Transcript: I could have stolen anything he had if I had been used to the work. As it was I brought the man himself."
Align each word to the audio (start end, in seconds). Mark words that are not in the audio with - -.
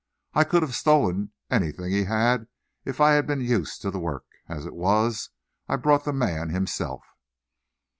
I 0.33 0.45
could 0.45 0.63
have 0.63 0.73
stolen 0.73 1.31
anything 1.51 1.91
he 1.91 2.05
had 2.05 2.47
if 2.85 2.99
I 2.99 3.11
had 3.11 3.27
been 3.27 3.39
used 3.39 3.83
to 3.83 3.91
the 3.91 3.99
work. 3.99 4.25
As 4.49 4.65
it 4.65 4.73
was 4.73 5.29
I 5.69 5.75
brought 5.75 6.05
the 6.05 6.11
man 6.11 6.49
himself." 6.49 7.05